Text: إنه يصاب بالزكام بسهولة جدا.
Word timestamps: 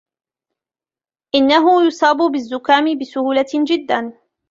إنه 1.35 1.85
يصاب 1.85 2.17
بالزكام 2.17 2.97
بسهولة 2.97 3.45
جدا. 3.67 4.13